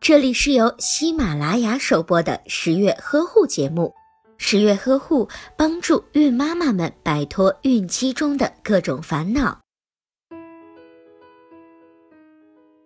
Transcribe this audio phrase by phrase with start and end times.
[0.00, 3.94] 这里是由喜马拉雅首播的十月呵护节目。
[4.36, 9.60] 十月呵护帮助孕妈妈们摆脱孕期中的各种烦恼。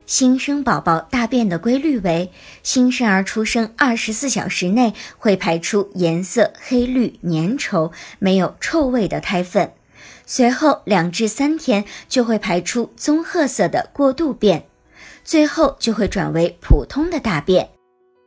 [0.06, 2.30] 新生宝宝大便的规律为：
[2.62, 9.72] 新生儿出生二十四小时内会排出颜色黑绿粘稠、没有臭味的胎粪，
[10.24, 14.67] 随后两至三天就会排出棕褐色的过渡便。
[15.28, 17.68] 最后就会转为普通的大便。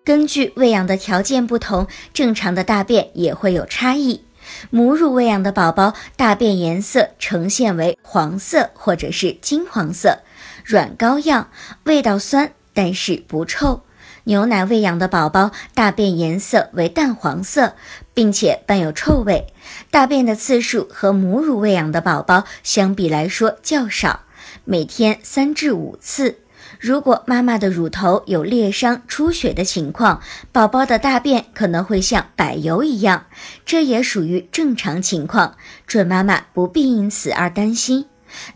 [0.05, 4.24] 根据喂养的条件不同，正常的大便也会有差异。
[4.70, 10.20] 母乳喂养的宝宝，大便颜色呈现为黄色或者是金黄色，
[10.64, 11.50] 软膏样，
[11.86, 13.82] 味道酸，但是不臭。
[14.26, 17.74] 牛奶喂养的宝宝，大便颜色为淡黄色，
[18.13, 19.48] 并且伴有臭味。
[19.90, 24.20] 大便的次数和母乳喂养的宝宝相比来说较少，
[24.66, 26.38] 每天三至五次。
[26.80, 30.22] 如果妈妈的乳头有裂伤、出血的情况，
[30.52, 33.26] 宝宝的大便可能会像柏油一样，
[33.66, 38.05] 这也属于正常情况，准妈妈不必因此而担心。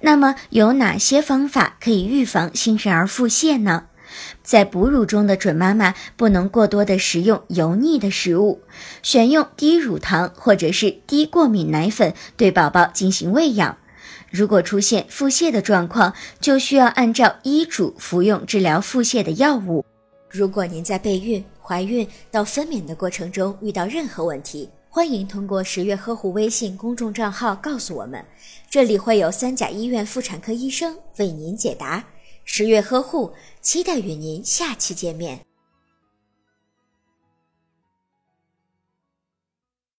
[0.01, 3.85] 那么有哪些方法可以预防新生儿腹泻呢？
[4.41, 8.61] 在哺乳中的准妈妈不能过多的食用油腻的食物，
[9.03, 13.77] 选用低乳糖或者是低过敏奶粉对宝宝进行喂养。
[14.35, 19.85] 如果出现腹泻的状况，就需要按照医嘱服用治疗腹泻的药物。
[20.29, 28.21] 如果您在备孕、怀孕到分娩的过程中遇到任何问题，欢迎通过十月呵护微信公众账号告诉我们，
[28.69, 32.03] 这里会有三甲医院妇产科医生为您解答。
[32.43, 35.39] 十月呵护，期待与您下期见面。